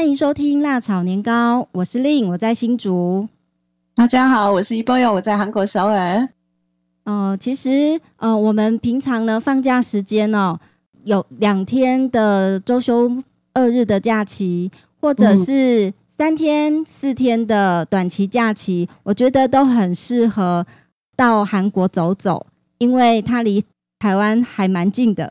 [0.00, 3.28] 欢迎收听辣炒年糕，我是令，我在新竹。
[3.94, 6.26] 大家好，我是一波友，我在韩国首尔。
[7.04, 10.58] 呃，其实呃，我们平常呢放假时间哦，
[11.04, 13.22] 有两天的周休
[13.52, 14.72] 二日的假期，
[15.02, 20.66] 或者是三天、四天的短期假期，我觉得都很适合
[21.14, 22.46] 到韩国走走，
[22.78, 23.62] 因为它离
[23.98, 25.30] 台湾还蛮近的。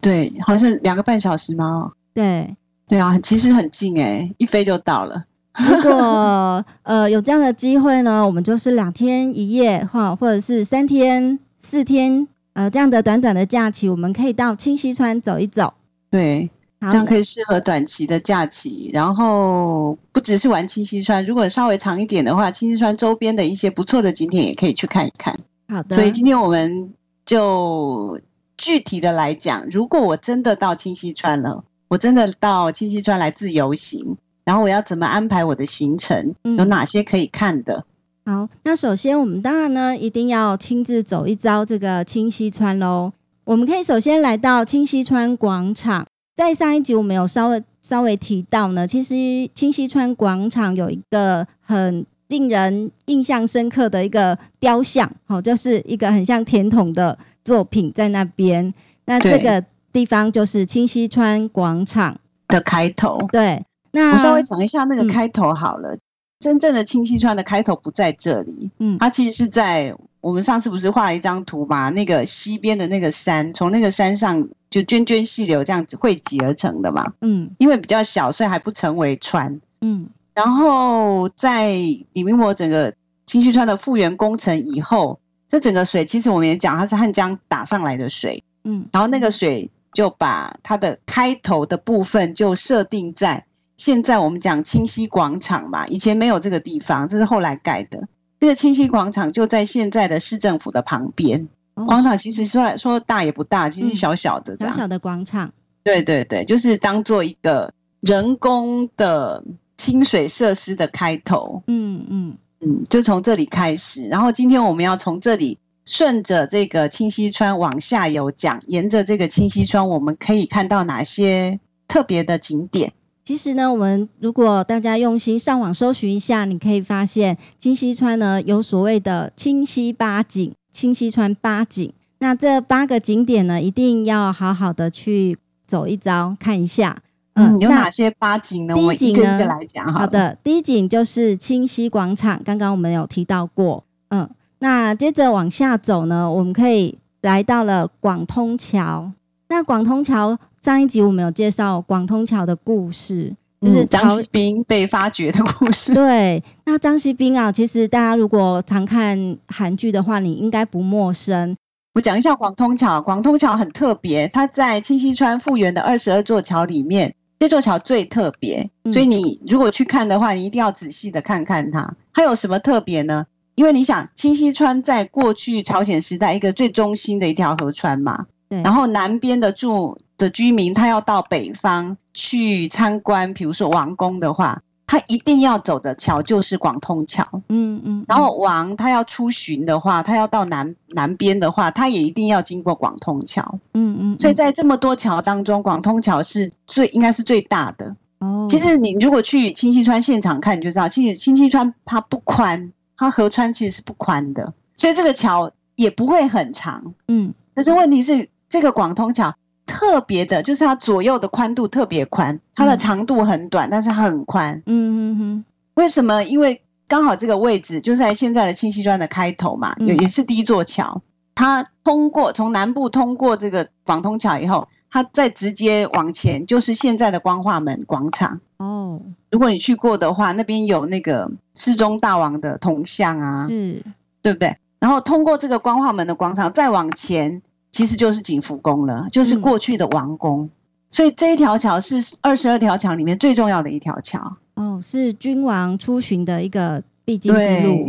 [0.00, 1.92] 对，好像两个半小时吗？
[2.14, 2.56] 对，
[2.90, 5.22] 对啊，其实很近诶，一飞就到了。
[5.54, 15.72] 如果呃有这样的机会呢， 我们就是两天一夜哈，或者是三天四天呃这样的短短的假期，我们可以到清溪川走一走。
[16.10, 16.50] 对，
[16.90, 18.90] 这样可以适合短期的假期。
[18.92, 25.36] 然后不只是玩清溪川，如果稍微长一点的话，清溪川周边的一些不错的景点也可以去看一看。
[25.68, 25.94] 好的。
[25.94, 26.92] 所以今天我们
[27.24, 28.20] 就
[28.56, 34.16] 具体的来讲，如果我真的到清溪川了，我真的到清溪川来自由行。
[34.44, 36.34] 然后我要怎么安排我的行程？
[36.56, 37.84] 有哪些可以看的？
[38.24, 43.12] 嗯、好，那首先我们当然呢，一定要亲自走一遭这个清溪川喽。
[43.44, 46.06] 我们可以首先来到清溪川广场。
[46.36, 49.14] 在上一集我们有稍微稍微提到呢，其实
[49.54, 58.72] 清溪川广场有一个很令人印象深刻的一个雕像，好，就是一个很像甜筒的作品在那边。
[59.04, 63.26] 那这个地方就是清溪川广场的开头。
[63.32, 63.64] 对。
[63.92, 65.94] 那我稍微讲一下那个开头好了。
[65.94, 66.00] 嗯、
[66.38, 71.90] 真正的清溪川的开头不在这里，嗯，它其实是在我们上次不是画了一张图嘛？
[71.90, 80.08] 那个西边的那个山，从那个山上就涓涓细流这样子汇集而成的嘛，嗯，因为比较小，所以还不成为川，嗯。
[80.32, 81.72] 然后在
[82.12, 82.94] 李明博整个
[83.26, 85.18] 清溪川的复原工程以后，
[85.48, 93.46] 这整个水其实我们也讲它是汉江打上来的水，嗯，然后那个水就把它的开头的部分就设定在。
[93.76, 98.08] 现在我们讲清溪广场嘛，以前没有这个地方，这是后来盖的。
[98.38, 101.48] 这个清溪广场就在现在的市政府的旁边。
[101.74, 104.74] 哦、广场其实说来说大也不大，其实小小的这样。
[104.74, 105.52] 小小的广场。
[105.82, 109.42] 对对对，就是当做一个人工的
[109.78, 111.62] 清水设施的开头。
[111.66, 114.06] 嗯嗯嗯，就从这里开始。
[114.08, 121.58] 然后今天我们要从这里顺着这个清溪川往下游讲，沿着这个清溪川，我们可以看到哪些
[121.88, 122.92] 特别的景点？
[123.24, 131.92] 其实呢，我们如果大家用心上网搜寻一下，你可以发现清溪川呢有所谓的清溪八景，清溪川八景。
[132.18, 137.02] 那这八个景点呢，一定要好好的去走一遭，看一下。
[137.34, 138.74] 嗯，有哪些八景呢？
[138.76, 139.86] 我一个一个来讲。
[139.86, 143.84] 好的，第一景就是清溪广场，刚刚我们有提到过。
[144.08, 144.28] 嗯，
[144.60, 149.12] 那接着往下走呢，我们可以来到了广通桥。
[149.48, 150.38] 那广通桥。
[150.62, 155.94] 上一集我们有介绍广通桥的故事，就是张锡斌被发掘的故事。
[155.94, 161.56] 对，那张锡斌啊，其实大家如果常看韩剧的话，你应该不陌生。
[161.94, 171.96] 我讲一下广通桥，广通桥很特别，它在清溪川复原的二十二座桥里面，这座桥最特别，所以你如果去看的话，你一定要仔细的看看它。
[172.12, 173.24] 它有什么特别呢？
[173.60, 179.98] 因为你想，清溪川在过去朝鲜时代一个最中心的一条河川嘛，对，然后南边的住。
[180.20, 187.26] 的居民，他要到北方去参观，比如说王宫的话，他一定要走的桥就是广通桥。
[187.48, 188.04] 嗯嗯。
[188.06, 193.60] 然后王他要出巡的话，他要到南南边的话，他也一定要经过广通桥。
[193.72, 194.18] 嗯嗯。
[194.18, 197.96] 所以在这么多桥当中，广通桥是最应该是最大的。
[198.18, 198.44] 哦。
[198.46, 206.94] 其实你如果去清溪川现场看，你就知道，其实清溪川它不宽，它河川其实是不宽的，所以这个桥也不会很长。
[207.08, 207.34] 嗯。
[207.54, 209.34] 可是问题是，这个广通桥。
[209.66, 214.60] 特别的，就是它左右的宽度特别宽，它的长度很短，嗯、但是它很宽。
[214.66, 215.44] 嗯嗯嗯。
[215.74, 216.24] 为什么？
[216.24, 221.00] 因为刚好这个位置就是在现在的清溪川的开头嘛，也、嗯、也是第一座桥。
[221.36, 228.40] 它通过从南部通过这个广通桥以后，它再直接往前就是现在的光化门广场。
[228.58, 229.00] 哦，
[229.30, 233.84] 如果你去过的话，那边有那个世宗大王的铜像啊，是，
[234.20, 234.56] 对不对？
[234.78, 237.40] 然后通过这个光化门的广场，再往前。
[237.72, 240.50] 其实就是景福宫了，就是过去的王宫，嗯、
[240.90, 244.38] 所以这一条桥是二十二条桥里面最重要的一条桥。
[244.54, 247.80] 哦，是君王出巡的一个必经之路。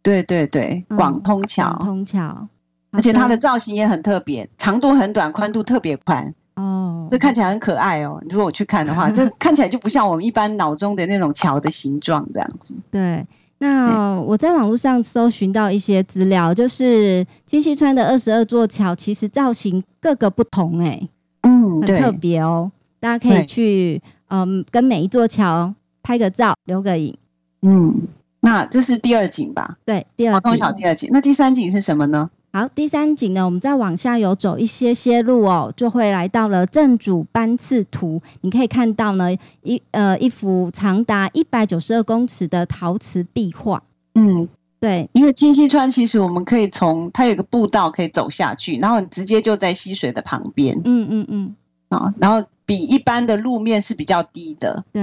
[0.00, 1.70] 对对对，广通桥。
[1.70, 2.48] 广通桥，
[2.96, 6.34] 而且它的造型也很特别，长度很短，宽度特别宽。
[6.54, 8.20] 哦，这看起来很可爱哦。
[8.30, 12.74] 如果我去看的话， 这看起来就不像我们一般脑中的那种桥的形状这样子。
[12.90, 13.26] 对。
[13.58, 21.08] 那我在网络上搜寻到一些资料，就是金溪川的二十二座桥，其实造型各个不同，欸，哎，
[21.42, 22.70] 嗯，很特别哦。
[23.00, 27.16] 大家可以去嗯，跟每一座桥拍个照，留个影。
[27.62, 28.02] 嗯，
[28.42, 29.78] 那这是第二景吧？
[29.86, 30.40] 对，第二景。
[30.42, 31.08] 广通桥第二景。
[31.10, 32.28] 那第三景是什么呢？
[32.56, 38.22] 好，第三景呢，我们再往下游走一些些路哦，就会来到了正主班次图。
[38.40, 39.30] 你可以看到呢，
[39.60, 43.82] 一呃一幅长达一百九十二公尺的陶瓷壁画。
[44.14, 44.48] 嗯，
[44.80, 50.80] 对，因为金溪川其实我们可以从它有个步道可以走下去，然后你直接就在溪水的旁边。
[50.82, 51.54] 嗯嗯嗯。
[51.90, 54.82] 啊，然后比一般的路面是比较低的。
[54.94, 55.02] 对，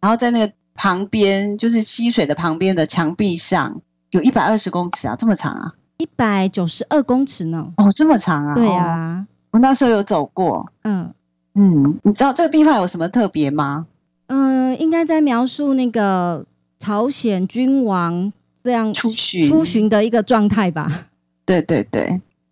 [0.00, 5.74] 然后在那个旁边，就是溪水的旁边的墙壁上有一百二十公尺啊，这么长啊。
[5.98, 7.72] 一百九十二公尺呢？
[7.76, 8.54] 哦，这么长啊！
[8.54, 10.70] 对啊，我那时候有走过。
[10.84, 11.12] 嗯
[11.54, 13.88] 嗯，你知道这个地方有什么特别吗？
[14.28, 16.46] 嗯，应该在描述那个
[16.78, 21.08] 朝鲜君王这样出巡出巡的一个状态吧。
[21.44, 22.06] 对对对，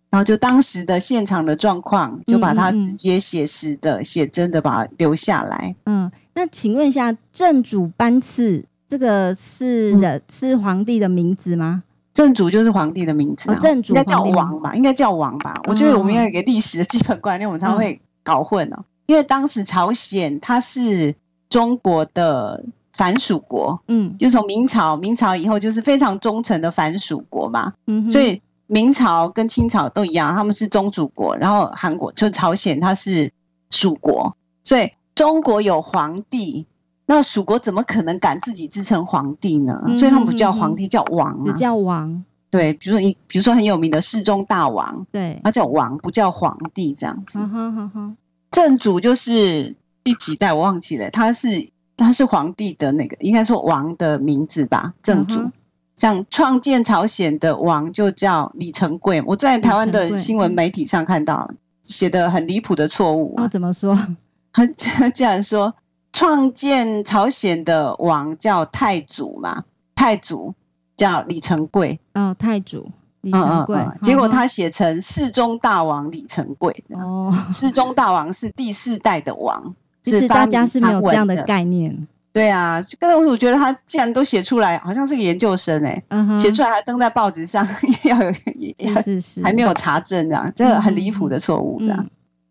[0.09, 5.73] 然后就当时的现场的状况，就把它直接写实的、写真的把它留下来。
[5.85, 11.83] 嗯，那请问一下，正主班次这个是人、嗯、是皇帝的名字吗？
[12.17, 14.73] 正主就是皇帝的名字，啊，正主应该叫王吧？
[14.73, 15.61] 应该叫王吧？
[15.67, 18.83] 我觉得我们要有一个历史的基本观念，我们常会搞混哦。
[19.05, 21.13] 因为当时朝鲜它是
[21.47, 33.31] 中国的藩属国，嗯，就从明朝，明朝以后就是非常忠诚的藩属国嘛，嗯，所以明朝跟清朝都一样，他们是宗主国，然后韩国就朝鲜它是
[33.69, 36.65] 属国，所以中国有皇帝。
[37.09, 39.81] 那蜀国怎么可能敢自己自称皇帝呢？
[39.85, 41.53] 嗯、所以他们不叫皇帝，叫王啊。
[41.53, 42.23] 只叫王。
[42.49, 47.39] 对，比如说你，比如说很有名的世宗大王，对，他叫王，不叫皇帝这样子。
[47.39, 48.17] 嗯哼哼哼。
[48.51, 51.47] 正主就是第几代我忘记了，他是
[51.95, 54.93] 他是皇帝的那个，应该说王的名字吧？
[55.01, 55.39] 正主。
[55.39, 55.53] 嗯、
[55.95, 61.49] 像创建朝鲜的王就叫李成桂，我在台湾的新闻媒体上看到
[61.83, 63.43] 写的很离谱的错误啊。
[63.43, 63.97] 那怎么说？
[64.51, 65.73] 他竟然说。
[66.13, 69.63] 创建朝鲜的王叫太祖嘛？
[69.95, 70.55] 太祖
[70.95, 71.99] 叫李成桂。
[72.13, 73.77] 哦，太祖李成桂。
[73.77, 76.83] 嗯嗯嗯、结果他写成世宗大王李成桂。
[76.89, 79.75] 哦，世宗大王是第四代的王。
[80.01, 82.07] 其实大家是没有这样的概念。
[82.31, 87.67] 对啊，刚才我觉得他既然都写出来，好像是个研究生哎、欸，嗯、写出来还登在报纸上，
[88.03, 92.07] 要有是是是还没有查证这样，这个很离谱的错误这样。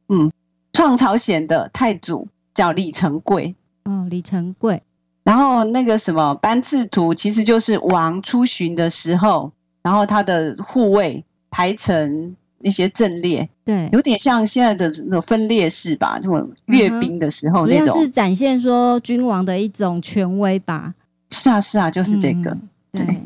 [0.08, 0.32] 嗯，
[0.72, 2.26] 创、嗯、朝鲜的太祖。
[2.56, 3.54] 叫李成桂，
[3.84, 4.82] 哦，李成桂。
[5.22, 20.94] 然后那个什么班次图，其实就是王出巡的时候，然后他的护卫排成那些阵列，对，有点像现在的那种分列式吧，这种阅兵的时候那种，是展现说君王的一种权威吧？
[21.30, 22.52] 是啊，是啊，就是这个。
[22.52, 23.22] 嗯、对，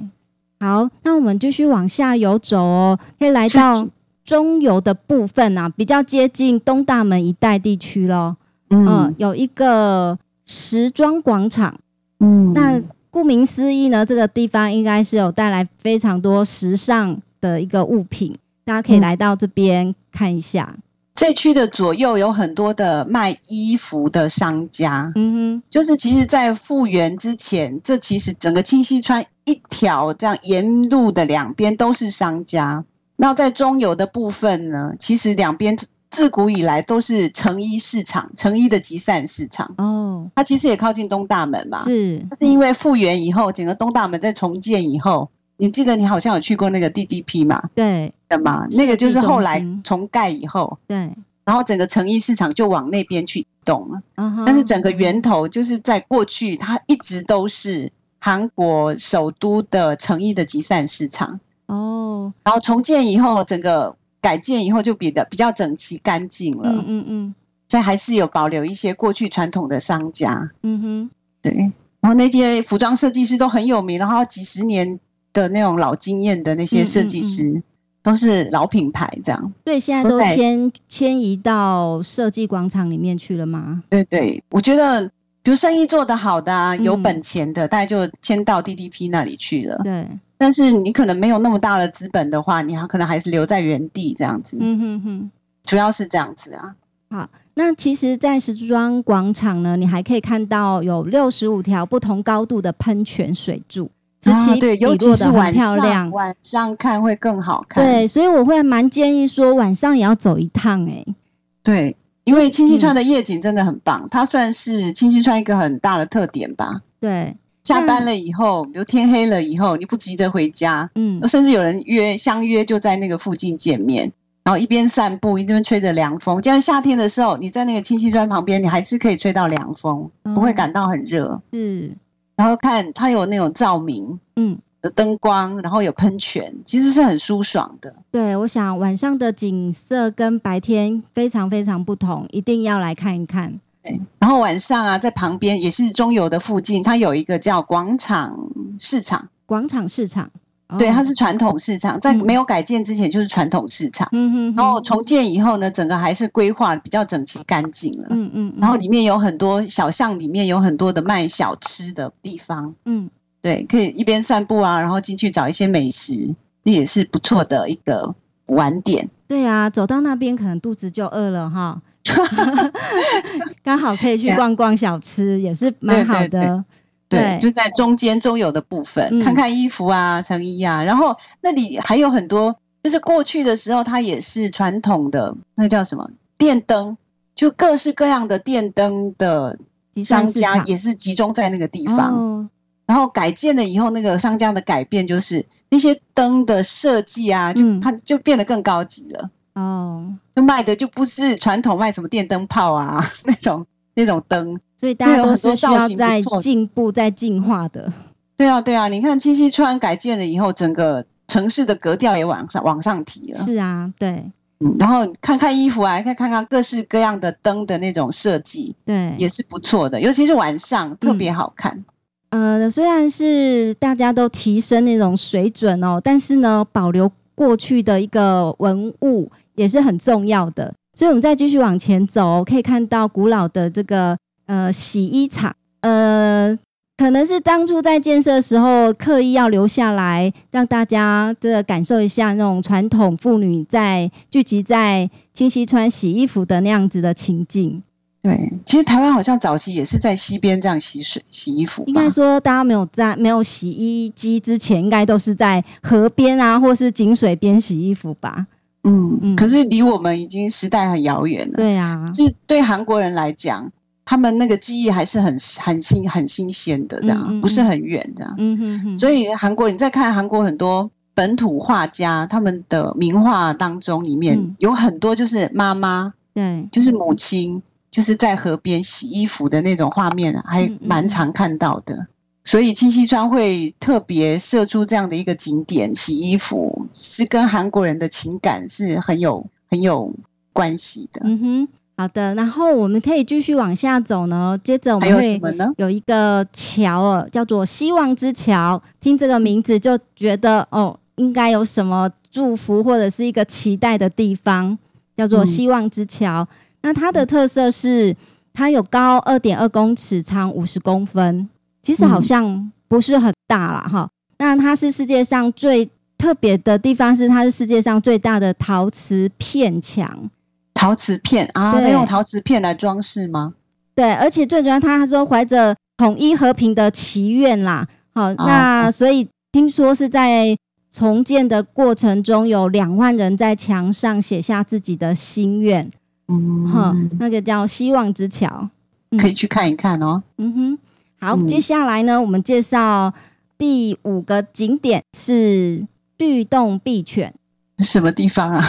[0.58, 3.86] 好，那我们继续往下游走哦，可以来到
[4.24, 8.36] 中游的部分啊，比较接近东大门一带地区喽。
[8.70, 11.78] 嗯、呃，有一个时装广场，
[12.20, 12.80] 嗯，那
[13.10, 20.72] 顾名思义呢，这个地方应该是有带来非常多时尚的一个物品，大家可以来到这边看一下。
[20.76, 20.82] 嗯、
[21.16, 32.84] 这区的左右有很多的卖衣服的商家，嗯哼，就是其实，在复原之前，这其实整个清溪川一条这样沿路的两边都是商家。
[33.16, 35.76] 那在中游的部分呢，其实两边。
[36.10, 39.72] 自古以来都是成衣市场，成衣的集散市场。
[39.78, 41.84] 哦，它其实也靠近东大门嘛。
[41.84, 47.62] 是，是因为复原以后，整个东大门在重建以后，你记得你好像有去过那个 DDP 嘛？
[47.76, 48.66] 对，对嘛？
[48.72, 51.14] 那个就是后来重盖以后，对，
[51.44, 54.02] 然后整个成衣市场就往那边去移动了。
[54.16, 61.38] Uh-huh, 但是整个源头就是在过去，它一直都是韩国首都的成衣的集散市场。
[61.66, 63.94] 哦，然后重建以后，整个。
[64.20, 67.34] 改建以后就比较比较整齐干净了，嗯嗯嗯，
[67.68, 71.10] 所以还是有保留一些过去传统的商家，嗯哼，
[71.42, 71.52] 对，
[72.00, 74.98] 然后那些服装设计师都很有名，然后几十年
[75.32, 77.58] 的那种老经验的那些设计师，嗯嗯。
[77.58, 77.64] 嗯，
[78.02, 83.82] 都是老品牌这样，对，现在都迁迁移到设计广场里面去了吗？
[83.90, 85.06] 对对，我觉得
[85.42, 90.08] 比如生意做得好的啊，有本钱的，嗯、大概就迁到 DDP 那里去了，对。
[90.40, 94.56] 但是你可能没有那么大的资本的话，你还可能还是留在原地这样子。
[94.58, 95.30] 嗯哼哼，
[95.64, 96.74] 主要是这样子啊。
[97.10, 103.90] 好，那其实，在时装广场呢，你还可以看到有六十五条不同高度的喷泉水柱，
[104.22, 106.08] 此起彼落的很漂亮。
[106.08, 107.84] 啊、晚上看会更好看。
[107.84, 111.14] 对，所以我会蛮建议说晚上也要走一趟哎、欸。
[111.62, 111.94] 对，
[112.24, 116.78] 因为清溪川的夜景真的很棒，嗯、它算是清溪川一个很大的特点吧。
[116.98, 117.36] 对。
[117.70, 124.12] 下班了以后，比如天黑了以后，你不急着回家，嗯，甚至有人约相约就在那个附近见面，
[124.44, 126.42] 然然后一边散步一边吹着凉风。
[126.42, 131.40] 就像夏天的时候，你在那个清溪川旁边，你还是可以吹到凉风，嗯、不会感到很热。
[131.52, 131.94] 是，
[132.34, 137.94] 然后看它有那种照明，嗯，的灯光，然后有喷泉，其实是很舒爽的。
[138.10, 143.60] 对，我想晚上的景色跟白天非常非常不同，一定要来看一看。
[143.82, 149.28] 对，然后晚上啊，在旁边也是中油的附近，它有一个叫广场市场。
[149.46, 150.30] 广场市场。
[150.78, 154.08] 对，它是传统市场，在没有改建之前就是传统市场。
[154.12, 154.54] 嗯嗯。
[154.54, 158.06] 然后重建以后呢，整个还是规划比较整齐干净了。
[158.10, 158.54] 嗯嗯。
[158.60, 162.74] 然后里面有很多小巷，里面有很多的卖小吃的地方。
[162.84, 163.10] 嗯。
[163.42, 168.14] 对，可以一边散步啊，然后进去找一些美食，这也是不错的一个
[168.46, 169.08] 晚点。
[169.26, 171.82] 对啊，走到那边可能肚子就饿了哈。
[173.62, 176.64] 刚好可以去逛逛小吃，也是蛮好的。
[177.08, 186.96] 对就在中间中游的部分，嗯、看看衣服啊、成衣啊，然后那里还有很多，就是过去的时候，它也是传统的，那叫什么电灯，
[187.34, 189.58] 就各式各样的电灯的
[190.04, 192.14] 商家也是集中在那个地方。
[192.14, 192.48] 哦、
[192.86, 199.30] 然后改建了以后，那个商家的改变就是那些灯的设计啊，就它就变得更高级了。
[199.60, 204.58] 哦，就卖的就不是传统卖什么电灯泡啊那种那种灯。
[204.78, 207.92] 所以大家都是需要在进步、在进化的。
[208.36, 213.40] 对啊，对啊，你看清溪川改建了以后，整个城市的格调也往上往上提了。
[213.44, 214.24] 是啊，对。
[214.60, 220.00] 嗯，然后看看衣服啊，看看看各式各样的灯的那种设计，对，也是不错的。
[220.00, 221.84] 尤其是晚上特别好看。
[222.30, 222.60] 嗯。
[222.62, 230.74] 呃，虽然是大家都提升那种水准哦，但是呢，保留过去的一个文物也是很重要的。
[230.96, 234.16] 所以我们再继续往前走，可以看到古老的这个。
[234.46, 236.58] 呃，洗衣厂，呃，
[236.96, 247.80] 可能是当初在建设的时候刻意要留下来，让大家这个感受一下那种传统妇女在聚集在清溪川洗衣服的那样子的情境。
[248.20, 251.84] 对，其实台湾好像早期也是在溪边这样洗水洗衣服。
[251.86, 258.48] 应该说，大家没有在没有洗衣机之前，应该都是在河边啊，或是井水边洗衣服吧。
[258.84, 259.36] 嗯嗯。
[259.36, 261.54] 可是离我们已经时代很遥远了。
[261.54, 262.10] 对啊。
[262.14, 263.70] 是对韩国人来讲。
[264.02, 268.34] 他们那个记忆还是很很新很新鲜的，这样、嗯嗯、不是很远这样。
[268.38, 268.96] 嗯哼哼。
[268.96, 282.08] 所以韩国，你再看韩国很多本土画家，他们的名画当中里面、嗯、有很多就是妈妈，对，就是母亲，就是在河边洗衣服的那种画面，还蛮常看到的。
[282.44, 290.12] 所以清溪川会特别设出这样的一个景点，洗衣服是跟韩国人的情感是很有很有
[290.52, 291.22] 关系的。
[291.24, 291.68] 嗯哼。
[291.96, 294.58] 好的，然后我们可以继续往下走呢。
[294.64, 295.38] 接着我们会
[295.76, 298.82] 有一个桥哦，叫做希望之桥。
[299.02, 304.78] 听这个名字就觉得哦，应该有什么祝福或者是一个期待的地方，
[305.14, 306.40] 叫做希望之桥。
[306.40, 306.48] 嗯、
[306.84, 308.16] 那它的特色是
[308.54, 311.46] 它有高二点二公尺，长五十公分，
[311.82, 313.88] 其实好像不是很大啦。
[313.90, 314.10] 哈、嗯。
[314.38, 320.30] 那它是世界上最特别的地方是，它是世界上最大的陶瓷片墙。
[320.74, 323.54] 陶瓷片啊，它用陶瓷片来装饰吗？
[323.94, 327.86] 对，而且最主要，他说怀着统一和平的祈愿啦。
[328.14, 330.56] 好，那所以听说是在
[330.90, 335.90] 重建的过程中，有两万人在墙上写下自己的心愿。
[336.28, 338.70] 嗯，好，那个叫希望之桥，
[339.18, 340.22] 可以去看一看哦。
[340.38, 340.78] 嗯哼，
[341.20, 343.12] 好，接下来呢，我们介绍
[343.58, 345.86] 第五个景点是
[346.16, 347.32] 绿洞碧泉。
[347.78, 348.60] 什么地方啊？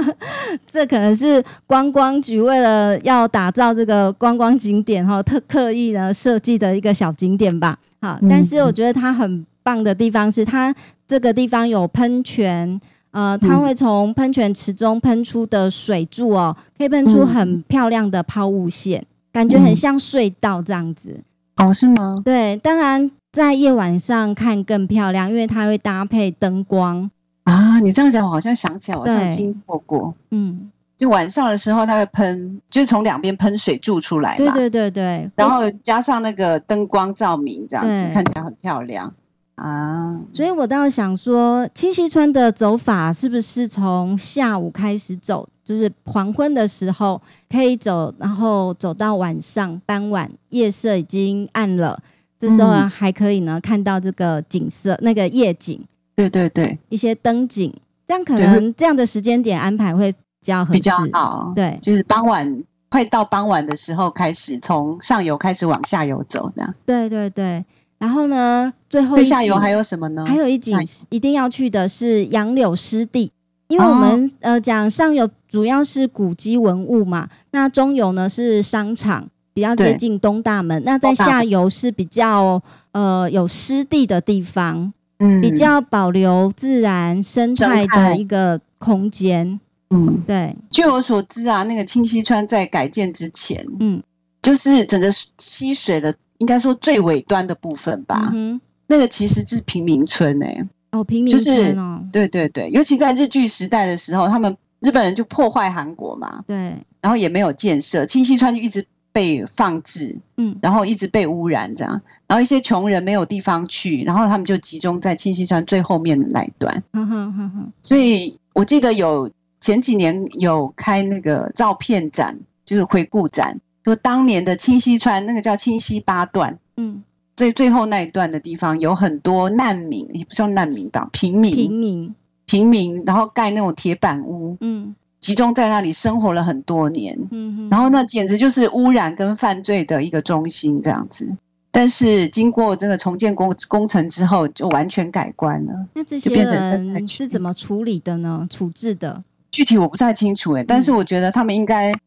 [0.70, 7.78] 这可能是观光局为了要打造这个观光景点哈，特刻意呢设计的一个小景点吧。
[8.00, 10.74] 好，但是我觉得它很棒的地方是，它
[11.08, 21.20] 这个地方有喷泉，呃，它会从喷泉池中喷出的水柱哦，可以喷出很漂亮的抛物线，感觉很像隧道这样子。
[21.56, 22.20] 哦，是吗？
[22.24, 27.10] 对，当然在夜晚上看更漂亮，因为它会搭配灯光。
[27.44, 30.14] 啊，你这样讲，我好像想起来，我好像经过过。
[30.30, 34.52] 嗯，就晚上的时候，它会喷，就是从两边喷水柱出来嘛。
[34.52, 35.30] 对对对对。
[35.36, 39.14] 然后加上那个灯光照明，这样子看起来很漂亮
[39.56, 40.18] 啊。
[40.32, 47.20] 所以我倒想说，清溪川的走法是不是从下午开始走，就是黄昏的时候
[47.50, 52.00] 可以走，然后走到晚上傍晚，夜色已经暗了，
[52.38, 55.84] 这时候还可以呢看到这个景色，那个夜景。
[56.14, 57.70] 对对对，一些灯景，
[58.08, 61.52] 这样可能这样的时间点安排会比较合适，比较好。
[61.54, 66.74] 对，就是傍晚快到傍晚的时候开始，从上游开始往下游走，这样。
[66.86, 67.62] 对对对，
[67.98, 70.24] 然后呢，最后对下游还有什么呢？
[70.24, 73.30] 还有一景一定要去的是杨柳湿地。
[73.68, 80.80] 因为我们、哦、呃讲上游主要是古迹文物嘛，那中游呢是商场，比较接近东大门。
[80.84, 82.62] 那在下游是比较
[82.92, 89.58] 呃有湿地的地方，嗯，比较保留自然生态的一个空间。
[89.90, 90.54] 嗯，对。
[90.70, 94.00] 据我所知啊，那个清溪川在改建之前，嗯，
[94.42, 98.30] 就是整个溪水的应该说最尾端的部分吧。
[98.34, 100.68] 嗯，那个其实是平民村诶、欸。
[100.92, 106.56] 哦，平民村哦，对对对，尤其在日据时代的时候，他们日本人就破坏韩国嘛，对，
[107.02, 127.02] 然后也没有建设，清溪川就一直被放置，嗯，然后一直被污染这样，然后一些穷人没有地方去，然后他们就集中在清溪川最后面的那一段，嗯哼哼哼，所以我记得有前几年有开那个照片展，就是回顾展，就当年的清溪川那个叫清溪八段，嗯。
[127.36, 132.14] 最最后那一段的地方有很多难民，也不叫难民吧，平民，平民，
[132.46, 141.36] 平民，然后盖那种铁板屋，嗯，集中在那里生活了很多年，嗯哼，然后那简直就是污染跟犯罪的一个中心这样子。
[141.70, 145.86] 但是经过这个重建工工程之后，就完全改观了。
[145.92, 148.46] 那这些人是怎么处理的呢？
[148.48, 149.22] 处置的？
[149.50, 151.98] 具体我不太清楚哎、欸，但是我觉得他们应该，我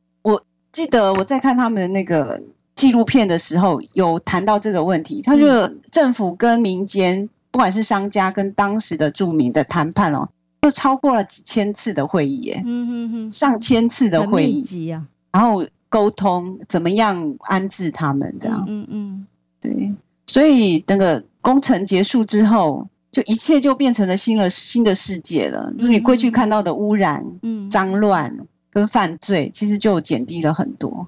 [0.72, 2.42] 记得我在看他们的那个。
[2.76, 10.30] 纪录片的时候有谈到这个问题，他就政府跟民间，不管是商家跟当时的著名的谈判哦，
[10.62, 19.28] 就超过了几千次的会议，哎，嗯嗯嗯，上千次的会议，啊，然后沟通怎么样安置他们这样，嗯嗯，
[19.60, 19.94] 对，
[20.26, 28.48] 所以那个工程结束之后，就一切就变成了新的新的世界了，就是你过去看到的污染、嗯，脏乱
[28.80, 31.08] 跟犯罪，其实就减低了很多，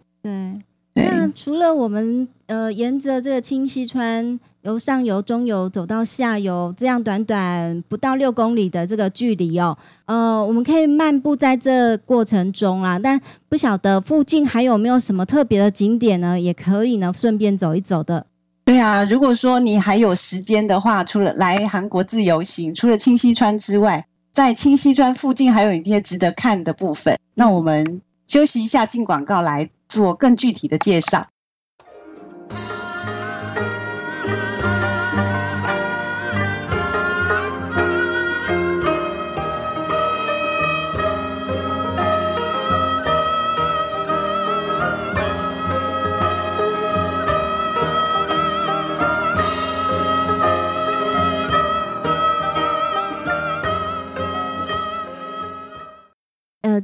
[0.93, 1.05] 对。
[1.05, 12.99] 那除了我们呃沿着这个清溪川由上游、中游走到下游，这样短短不到六公里的这个距离哦，呃，我们可以漫步在这过程中啦。
[12.99, 16.37] 但不晓得附近还有没有什么特别的景点呢？
[16.37, 18.25] 也可以呢顺便走一走的。
[18.65, 27.17] 对啊，如果说你还有时间的话，除了来韩国自由行，除了清溪川之外，在清溪川附近还有一些值得看的部分。
[27.41, 29.71] 那我们休息一下，进广告来。
[29.89, 31.27] 做更具体的介绍。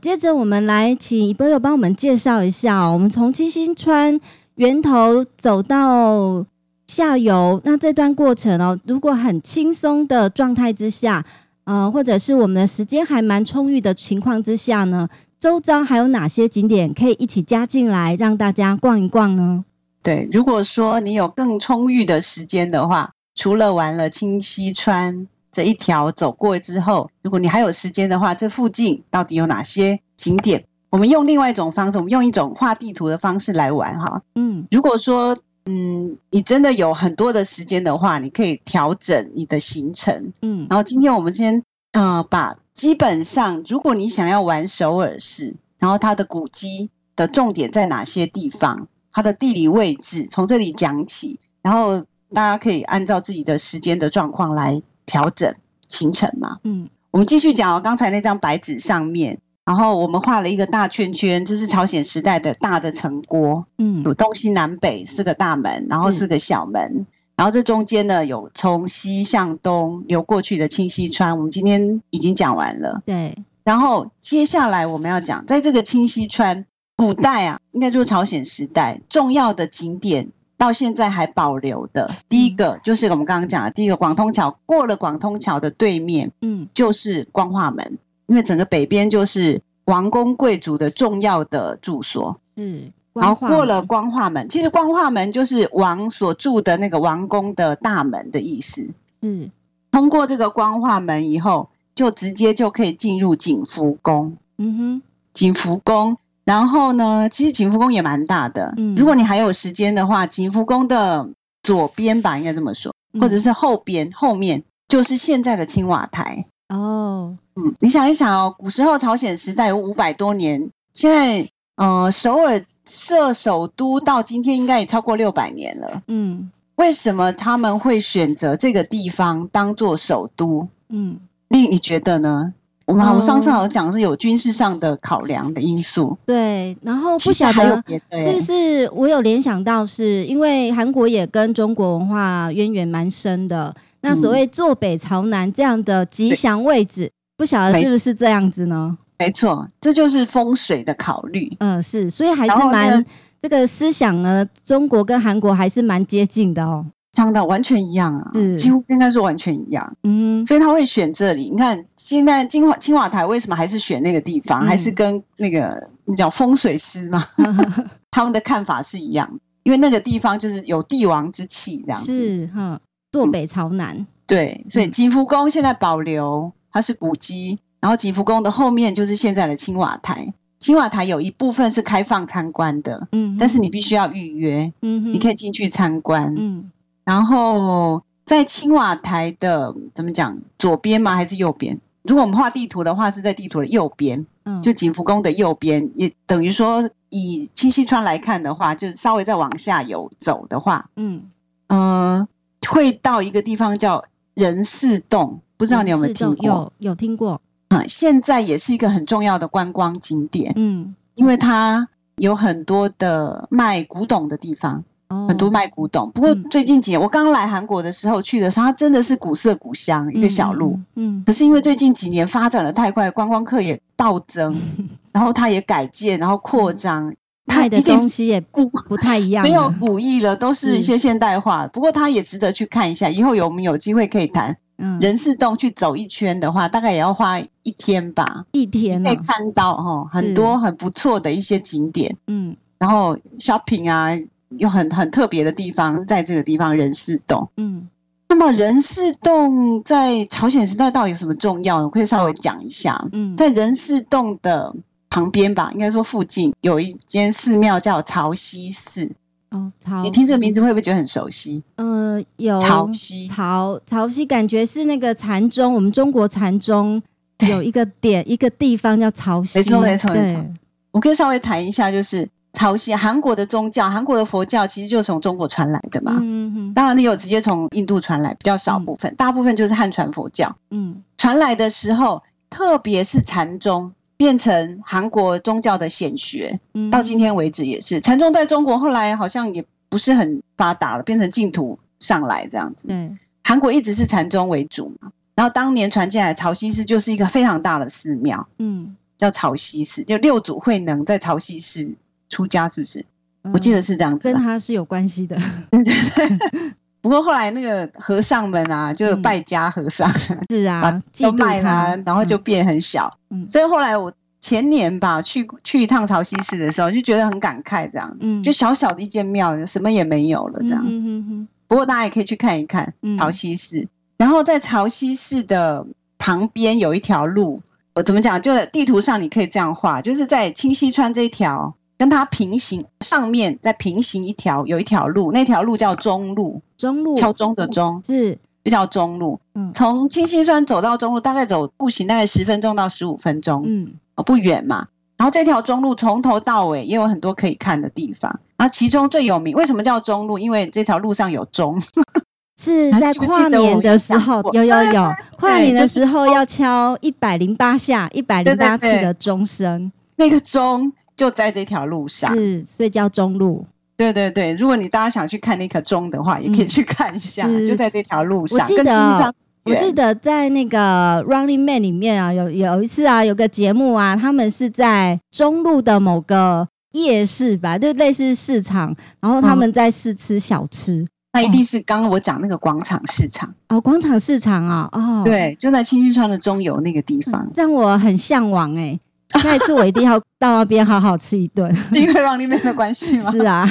[0.08, 4.18] 接着我们来请波友帮我们介绍一下，我们从清溪川
[4.56, 6.46] 源头走到
[6.88, 11.26] 下游，那这段过程哦，如果很轻松的状态之下，
[11.66, 19.66] 呃，或者是我们的时间还蛮充裕的情况之下呢，周遭还有哪些景点可以一起加进来，让大家逛一逛呢？
[20.02, 25.28] 对，如果说你有更充裕的时间的话，除了玩了清溪川。
[25.58, 30.66] 这一条走过之后，如果你还有时间的话，这附近到底有哪些景点？
[30.92, 34.22] 我们用另外一种方式，我们用一种画地图的方式来玩哈。
[34.36, 40.32] 嗯，如果说嗯，你真的有很多的时间的话，你可以调整你的行程。
[40.44, 54.84] 嗯，然后今天我们先呃，把基本上，如果你想要玩首尔市，然后它的古迹的重点在哪些地方，它的地理位置，从这里讲起，然后大家可以按照自己的时间的状况来。
[55.08, 55.56] 调整
[55.90, 57.82] 行程嘛，嗯，我们继续讲哦。
[57.82, 67.06] 刚才那张白纸上面，然后我们画了一个大圈圈，这是朝鲜时代的大的城郭，嗯，有东西南北四个大门，然后四个小门，嗯，
[67.38, 71.38] 然后这中间呢有从西向东流过去的清溪川。
[71.38, 73.36] 我们今天已经讲完了，对。
[73.64, 76.66] 然后接下来我们要讲，在这个清溪川
[76.96, 80.30] 古代啊，应该就是朝鲜时代重要的景点。
[80.58, 82.10] 到现在还保留的。
[82.28, 99.52] 第一个就是我们刚刚讲的第一个广通桥，过了广通桥的对面，嗯，就是光化门，因为整个北边就是王公贵族的重要的住所，嗯，然后过了光化门，其实光化门就是王所住的那个王宫的大门的意思，嗯，
[99.92, 105.02] 通过这个光化门以后，就直接就可以进入景福宫，嗯哼，
[105.34, 106.18] 景福宫。
[106.48, 108.74] 然后呢，其实景福宫也蛮大的。
[108.78, 111.28] 嗯，如果你还有时间的话，景福宫的
[111.62, 116.46] 左边吧，应该这么说，或者是后边后面，就是现在的青瓦台。
[116.70, 126.02] 哦，嗯，你想一想哦，古时候朝鲜时代有五百多年，现在呃首尔设首都到今天应该也超过六百年了。
[126.08, 130.70] 嗯，为什么他们会选择这个地方当做首都？
[130.88, 132.54] 嗯，令你觉得呢？
[132.88, 136.18] 我们我上次好像讲是有军事上的考量的因素。
[136.26, 137.84] 对，然后不晓得，
[138.22, 143.76] 就是我有联想到，是因为韩国也跟中国文化渊源蛮深的。
[144.02, 148.98] 那所谓坐北朝南这样的吉祥位置，不晓得是不是这样子呢？
[149.20, 151.52] 没错，这就是风水的考虑。
[151.60, 153.06] 嗯，是，所以还是蛮
[153.42, 156.86] 这个思想呢，中国跟韩国还是蛮接近的哦。
[157.12, 159.96] 讲的完全一样啊，几乎应该是完全一样。
[160.04, 161.50] 嗯，所以他会选这里。
[161.50, 164.64] 你看，现在金华青瓦台为什么还是选那个地方？
[164.64, 167.24] 嗯、还是跟那个你讲风水师嘛，
[168.12, 169.40] 他们的看法是一样。
[169.64, 172.14] 因为那个地方就是有帝王之气，这样子。
[172.14, 172.80] 是哈，
[173.12, 173.98] 坐北朝南。
[173.98, 177.60] 嗯、对，所以景福宫现在保留，它是古迹。
[177.82, 180.34] 然后景福宫的后面就是现在的青瓦台。
[180.60, 186.72] 青瓦台有一部分是开放参观的，嗯，但是你必须要预约，嗯，你可以进去参观，嗯。
[187.08, 191.16] 然后在青瓦台的怎么讲，左边吗？
[191.16, 191.80] 还是右边？
[192.04, 201.30] 如果我们画地图的话，是在地图的右边，嗯，就景福宫的右边，也等于说以清溪川来看的话，就是稍微再往下游走的话，嗯
[201.68, 202.28] 嗯、呃，
[202.70, 206.46] 会到一个地方叫仁寺洞，不知道你有没有听过？
[206.50, 207.40] 有有听过。
[207.70, 214.84] 嗯，现在也是一个很重要的观光景点，嗯，因为它有很多的卖古董的地方。
[215.10, 220.80] 很多卖古董，不过最近几年，我刚来韩国的时候去的时候，它真的是古色古香，一个小路。
[220.96, 224.62] 嗯，可是因为最近几年发展的太快，观光客也暴增，
[225.14, 227.14] 然后它也改建，然后扩张，
[227.46, 231.68] 卖的东西也不不太一样，没有古意了，都是一些现代化。
[231.68, 234.58] 不过它也值得去看一下，以后有我们有机会可以谈。
[234.80, 238.46] 嗯，仁寺洞去走一圈的话，大概也要花一天吧。
[238.52, 242.16] 一天可以看到哈很多很不错的一些景点。
[242.28, 244.12] 嗯，然后 shopping 啊。
[244.50, 247.50] 有很很特别的地方，在这个地方仁寺洞。
[247.58, 247.88] 嗯，
[248.30, 251.84] 那么仁寺洞在朝鲜时代到底有什么重要呢？
[251.84, 253.08] 我可以稍微讲一下。
[253.12, 254.74] 嗯，在仁寺洞的
[255.10, 259.16] 旁边吧，应该说附近有一间寺庙叫曹溪寺。
[259.50, 261.64] 哦，曹，你听这个名字会不会觉得很熟悉？
[261.76, 267.02] 呃，有曹溪，曹曹溪，感觉是那个禅宗，我们中国禅宗
[267.50, 269.60] 有一个点一个地方叫曹溪。
[269.60, 270.46] 没错，没错，没错。
[270.92, 272.28] 我可以稍微谈一下，就是。
[272.58, 276.18] 曹溪，韩国的宗教，韩国的佛教其实就是从中国传来的嘛。
[276.20, 276.74] 嗯嗯。
[276.74, 280.58] 当然，你有直接从印度传来，比较少部分，嗯、大部分就是汉传佛教。
[280.72, 281.04] 嗯。
[281.18, 288.02] 传来的时候，特别是禅宗变成韩国宗教的显学，嗯、到今天为止也是。
[288.02, 292.88] 禅宗在中国后来好像也不是很发达了，变成净土上来这样子。
[292.90, 293.20] 嗯。
[293.44, 301.98] 韩国一直是禅宗为主嘛，然后当年传进来曹溪寺就是一个非常大的寺庙，嗯，叫曹溪寺，就六祖慧能在曹溪寺。
[302.30, 303.06] 出家是不是？
[303.54, 305.38] 我记得是这样子，跟他是有关系的。
[307.00, 310.10] 不过后来那个和尚们啊，就败家和尚，
[310.50, 313.18] 是啊，把都卖了，然后就变很小。
[313.30, 314.12] 嗯，所以后来我
[314.42, 320.84] 前年吧，去去一趟潮汐寺的时候，就觉得很感慨，这样，嗯，就小小的一间庙，什么也没有了，这样。
[320.86, 321.48] 嗯嗯嗯。
[321.70, 323.88] 不过大家也可以去看一看潮汐寺，
[324.18, 325.88] 然后在潮汐寺的
[326.18, 327.62] 旁边有一条路，
[327.94, 328.42] 我怎么讲？
[328.42, 331.76] 就在地图上你可以这样画，就是在清溪川这一条。
[331.98, 337.16] 跟它平行，上面再平行一条，有一条路，那条路叫中路，中路。
[337.16, 338.02] 敲钟的钟。
[338.06, 339.40] 是，就叫中路。
[339.56, 344.88] 嗯，从清溪川走到中路，大概走步行大概十分钟到十五分钟，嗯，哦不远嘛。
[345.18, 348.40] 然后这条中路从头到尾也有很多可以看的地方。
[348.58, 350.38] 然后其中最有名，为什么叫中路？
[350.38, 351.82] 因为这条路上有钟，
[352.62, 360.94] 是 在跨年的时候，有有有，跨年的时候要敲一百零八下，一百零八次的钟声，那个钟。
[361.18, 363.66] 就在这条路上，是，所以叫中路。
[363.98, 368.60] 对对对，如果你大家想去看那颗钟的话，也可以去看一下，嗯、就在这条路上。
[368.60, 380.98] 我记得，我记得在那个《Running Man》里面啊，有有一次啊，有个节目啊，他们是在中路的某个夜市吧，就类似市场，然后他们在试吃小吃。
[380.98, 389.00] 嗯、那一定是刚刚我讲那个广场市场哦，广场市场啊，哦，对，就在清溪川的中游那个地方，让我很向往哎、欸。
[389.42, 393.30] 下一次我一定要到那边好好吃一顿，因为 Running Man 的关系吗？
[393.32, 393.68] 是啊，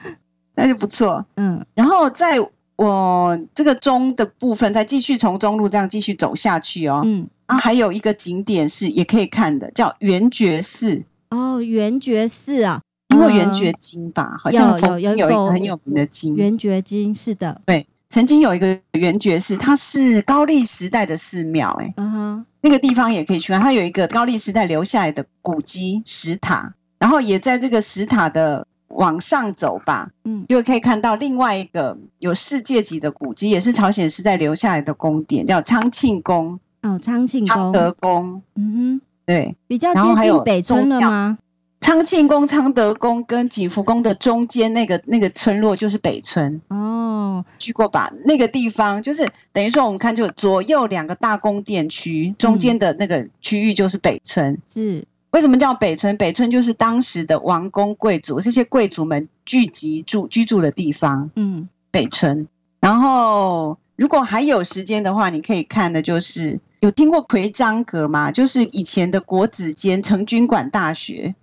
[0.56, 1.24] 那就不错。
[1.36, 2.36] 嗯，然后在
[2.76, 7.02] 我这个中的部分，再继续从中路这样继续走下去哦。
[7.04, 11.04] 嗯，啊，还有一个景点是也可以看的，叫圆觉寺。
[11.30, 12.82] 哦，圆觉寺啊，
[13.14, 17.86] 因为圆觉经吧，好像佛经有一个很有名的经，圆觉经是的，对。
[18.12, 23.60] 曾经有一个圆觉寺，它是高丽时代的寺庙，哎，嗯哼，那个地方也可以去看。
[23.60, 36.58] 它有一个高丽时代留下来的古迹石塔，然后也在这个石塔的往上走吧，嗯，就可以看到另外一个有世界级的古迹，也是朝鲜时代留下来的宫殿，叫昌庆宫。
[36.82, 41.38] 哦，昌庆昌德宫，嗯哼，对，比较接近北村了吗？
[41.80, 48.12] 昌庆宫、昌德宫跟景福宫的中间那个那个村落就是北村哦，去过吧？
[48.26, 54.60] 那个地方就是等于说，我们看就左右两个大宫殿区，中间的那个区域就是北村。
[54.72, 56.16] 是为什么叫北村？
[56.16, 61.30] 北村就是当时的王公贵族这些贵族们聚集住居住的地方。
[61.34, 62.46] 嗯，北村。
[62.80, 68.30] 然后如果还有时间的话，你可以看的就是有听过奎章阁吗？
[68.30, 71.34] 就是以前的国子监成均馆大学。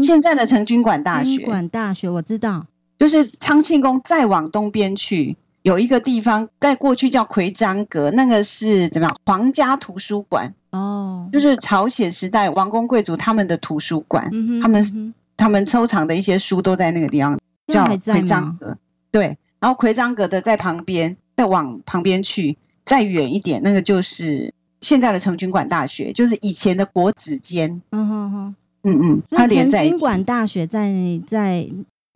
[0.00, 2.66] 现在的成均馆大学，馆大学我知道，
[2.98, 9.16] 就是昌庆宫再往东边去，有一个地方在过去叫奎章阁，那个是怎么样？
[9.24, 17.38] 皇家图书馆哦，就是朝鲜时代王公贵族他们的图书馆，嗯、他们他们收藏的一些书都在那个地方，
[17.68, 18.76] 叫奎章阁。
[19.10, 27.80] 对，然后奎章阁的在旁边，再往旁边去，再远一点，那个就是现在的成均馆大学，就是以前的国子监。
[27.90, 28.54] 嗯哼哼。
[28.82, 29.90] 嗯嗯，它连在一起。
[29.90, 30.92] 成均馆大学在
[31.26, 31.68] 在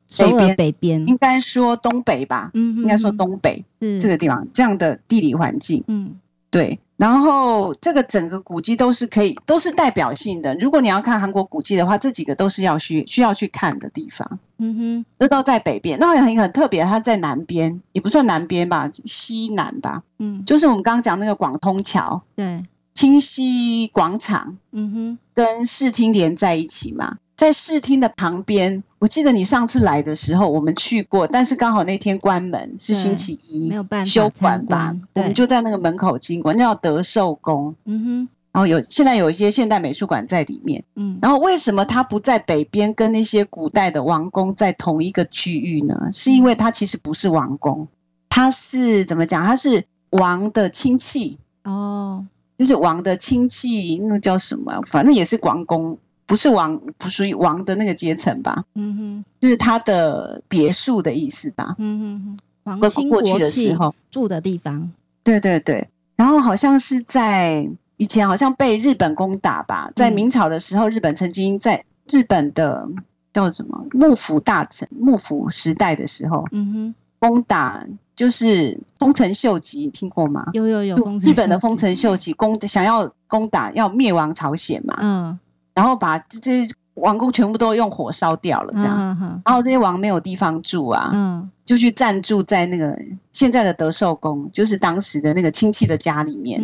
[0.09, 2.51] 首尔北边，应该说东北吧？
[2.55, 5.83] 嗯，应该说东北是这个地方，这样的地理环境。
[5.87, 6.16] 嗯，
[6.51, 6.79] 对。
[6.98, 10.55] 然后这个整个古迹都是可以，都是代表性的。
[10.57, 14.38] 如果你要看韩国古迹的话，这几个都是要需需要去看的地方。
[14.59, 15.98] 嗯哼，这都在北边。
[15.98, 20.05] 那也很很特别，它在南边，也不算南边吧，西南吧。
[20.20, 22.22] 嗯，就是我们刚刚讲那个广通桥。
[22.37, 22.64] 对。
[22.94, 46.11] 清溪广场，嗯哼，跟视听连在一起嘛，在视听的旁边，我记得你上次来的时候，我们去过，但是刚好那天关门，是星期一，没有办法休馆吧，我们就在那个门口经过，那叫德寿宫，嗯哼，然后有现在有一些现代美术馆在里面，嗯，然后为什么它不在北边，跟那些古代的王宫在同一个区域呢？
[46.12, 47.88] 是因为它其实不是王宫，
[48.28, 49.42] 它是怎么讲？
[49.44, 52.26] 它是王的亲戚哦。
[52.59, 54.81] 就是王的亲戚，那叫什么？
[54.87, 58.65] 反正也是王公，不是王，不属于王的那个阶层吧？
[58.75, 61.75] 嗯哼，就是他的别墅的意思吧？
[61.79, 62.38] 嗯哼哼，
[62.81, 64.93] 王亲过去的时候住的地方。
[65.25, 69.91] 对对对，然后好像是在以前，好像被日本攻打吧？
[69.97, 72.88] 在明朝的时候，日本曾经在日本的
[73.33, 77.85] 叫什么幕府大臣幕府时代的时候，嗯哼，攻打。
[78.14, 80.46] 就是丰臣秀吉，听过吗？
[80.53, 84.96] 有有有，日本的丰臣秀吉攻想要攻打，要灭亡朝鲜嘛。
[85.01, 85.38] 嗯，
[85.75, 88.98] 然后把这些王宫全部都用火烧掉了，这样。
[88.98, 91.11] 嗯嗯、然后这些王没有地方住啊。
[91.12, 91.50] 嗯。
[91.64, 92.98] 就去暂住在那个
[93.33, 96.61] 现在的德寿宫，就是当时的那个亲戚的家里面。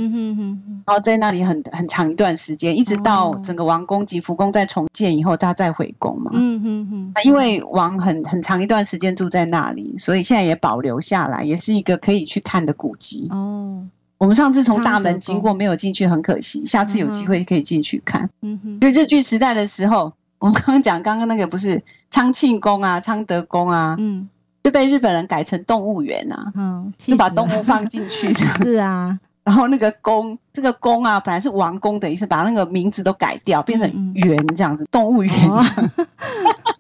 [0.84, 6.32] 然后在那里很很长一段时间，一直到整个王宫景福宫在重建以后，他再回宫嘛。
[6.34, 7.12] 嗯哼哼。
[7.24, 13.28] 因为王很很长一段时间住在那里，所以现在也保留下来，也是一个可以去看的古迹。
[13.30, 13.86] 哦。
[14.18, 16.66] 我们上次从大门经过，没有进去，很可惜。
[16.66, 18.28] 下次有机会可以进去看。
[18.42, 18.70] 嗯哼。
[18.72, 23.96] 因为日据时代的时候，我们刚刚讲刚刚那个不是昌庆宫啊、昌德宫啊。
[23.98, 24.28] 嗯。
[24.61, 28.40] 就被日本人改成动物园啊，嗯，就把动物放进去的。
[28.61, 36.07] 是啊， 然后那个宫，这个宫啊，本来是王宫的意思，把那个名字都改掉，变成园这样子，动物园这样，哦、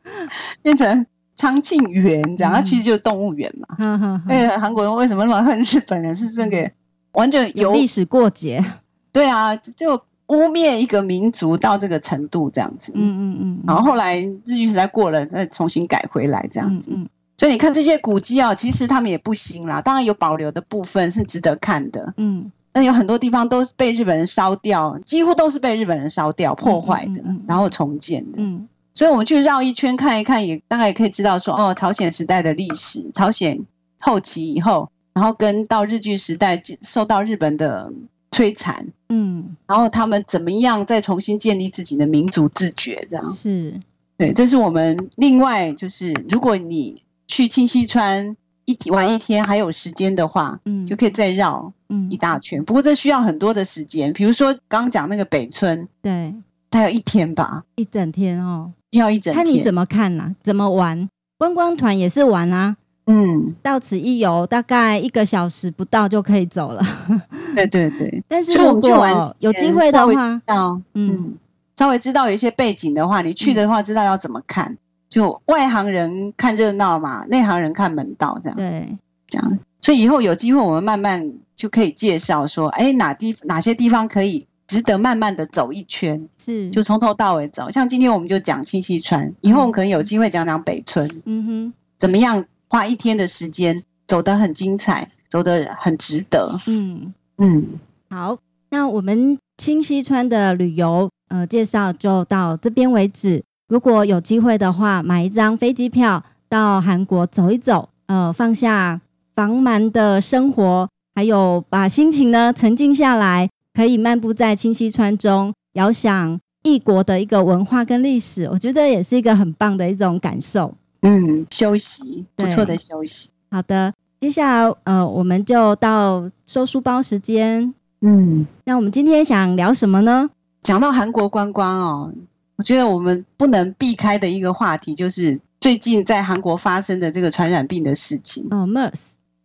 [0.62, 3.76] 变成昌庆园这样，它其实就是动物园嘛。
[3.78, 4.22] 嗯嗯。
[4.28, 6.14] 哎，韩国人为什么那么恨日本人？
[6.14, 6.70] 是这个
[7.12, 8.64] 完全有历史过节。
[9.12, 9.96] 对啊，就
[10.28, 12.92] 污蔑一个民族到这个程度这样子。
[12.94, 13.60] 嗯嗯嗯。
[13.66, 16.90] 然后后来日据时代过了，再重新改回来这样子。
[16.94, 17.08] 嗯。
[17.36, 19.80] 所以你看这些古迹啊，其实他们也不新啦。
[19.80, 28.38] 当然有保留的部分是值得看的，嗯，但有很多地方都被日本人烧掉，几乎都是被日本人烧掉、破坏的，然后重建的。
[28.42, 33.64] 嗯，所以我们去绕一圈看一看，也大概也可以知道说，哦，朝鲜时代的历史，朝鲜
[34.00, 37.92] 后期以后，然后跟到日据时代受到日本的
[38.30, 43.80] 摧残，嗯，然后他们怎么样再重新建立自己的民族自觉，这样是
[44.16, 44.32] 对。
[44.32, 47.02] 这是我们另外就是，如果你。
[47.30, 51.74] 去清溪川一天玩一天，还有时间的话，嗯，就可以再绕
[52.08, 52.64] 一大圈。
[52.64, 56.34] 不过这需要很多的时间，比如说刚刚讲那个北村，对，
[56.70, 59.44] 大概一天吧，一整天哦，要一整天。
[59.44, 60.36] 看你怎么看呐、啊？
[60.42, 61.06] 怎么玩？
[61.36, 62.78] 观光团也是玩啊，
[63.08, 66.82] 嗯，到此一游，大概一个小时不到就可以走了。
[67.56, 69.08] 对对对，但是如果
[69.40, 70.84] 有机会的话，嗯。
[70.94, 71.34] 嗯，
[71.76, 74.76] 稍微知道有一些背景的话，你去的话知道要怎么看。
[75.08, 78.56] 就外行人看热闹嘛，内行人看门道，这样。
[78.56, 79.58] 对，这样。
[79.80, 87.70] 所以以后有机会，我们慢慢就可以介绍说，哎，哪地哪些地方可以值得慢慢的走一圈，是，就从头到尾走。
[87.70, 97.66] 像今天我们就讲清溪川，以后我们可能有机会讲讲北村，嗯哼，怎么样花一天的时间走得很精彩，走得很值得，嗯嗯。
[98.10, 98.36] 好，
[98.70, 103.42] 那我们清溪川的旅游呃介绍就到这边为止。
[103.68, 109.00] 如果有机会的话，买一张飞机票到韩国走一走，呃，放下
[109.34, 120.74] 繁忙的生活，还有把心情呢沉静下来，可以漫步在清溪川中，遥想异国的一个文化跟历史，我觉得也是一个很棒的一种感受。
[121.02, 123.30] 嗯，休息，不错的休息。
[123.50, 127.72] 好的，接下来呃，我们就到收书包时间。
[128.00, 130.30] 嗯，那我们今天想聊什么呢？
[130.62, 132.12] 讲到韩国观光哦，
[132.56, 138.46] 我觉得我们不能避开的一个话题，就是最近在韩国发生的这个传染病的事情。
[138.50, 138.98] 哦，MERS。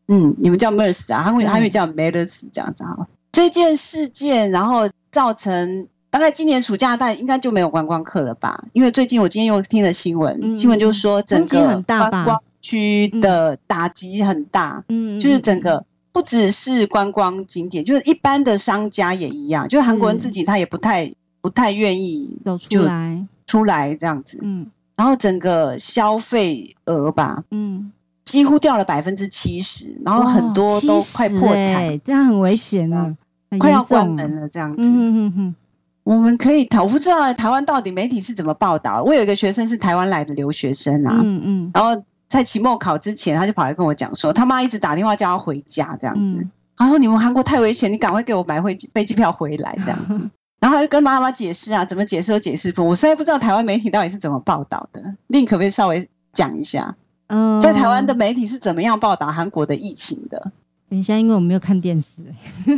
[0.08, 3.08] 嗯，你们叫 MERS 啊，韩国韩语叫 MERS 这样子哈。
[3.32, 8.64] 这件事件，然后造成大概今年暑假大概应该就没有观光客了吧？
[8.72, 15.84] 因为最近我今天又听了新闻，嗯、新闻就说整个观光区的打击很大，嗯，就是整个。
[16.14, 27.92] 不只是观光景点，就是一般的商家也一样，就是韩国人自己他也不太不太愿意走出来出来这样子，嗯，然后整个消费额吧，嗯，
[28.24, 33.16] 几乎掉了百分之七十，然后很多都快破产，这样很危险啊，
[33.58, 35.56] 快要关门了这样子，嗯嗯嗯，
[36.04, 39.04] 我们可以讨，我不知道台湾到底媒体是怎么报道。
[39.04, 42.04] 我有一个学生是台湾来的留学生啊，嗯嗯，然后。
[42.30, 46.38] 在期末考之前，他就跑来跟我讲说，他妈一直打电话叫他回家这样子。
[46.38, 52.88] 嗯、他说：“你们韩国太危险，你赶快给我买回飞机票回来这样子。”然后他就跟妈妈解释啊，怎么解释都解释不。
[52.88, 55.16] 我实在不知道台湾媒体到底是怎么报道的。
[55.28, 56.96] 你可不可以稍微讲一下？
[57.28, 60.52] 嗯，在台湾的媒体是怎么样报道韩国的疫情的？
[60.90, 62.08] 等一下，因为我没有看电视，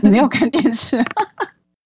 [0.04, 1.02] 你没有看电视。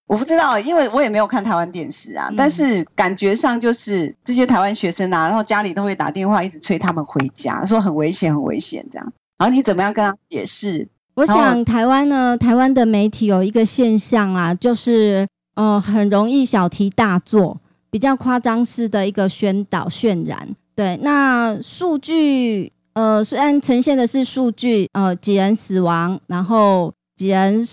[0.10, 2.30] 我不知道，因为我也没有看台湾电视啊。
[2.32, 9.14] 嗯、但是感觉上就是这些台湾学生啊，然后家里都会打电话一直催他们回家，说很危险，很危险这样。
[9.38, 10.88] 然后你怎么样跟他解释？
[11.14, 20.50] 我想台湾呢，台湾的媒体有一个现象啊，就是呃，很容易小题大做，比较夸张式的一个宣导渲染。
[20.74, 27.64] 对，那数据呃，虽然呈现的是数据，呃，几人死亡，然后几人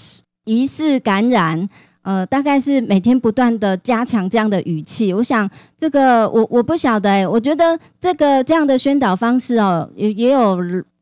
[0.44, 1.66] 疑似感染。
[2.06, 10.56] 呃，大概是每天不断的加强这样的语气，我想这个我我不晓得哎，我觉得这个这样的宣导方式哦，也也有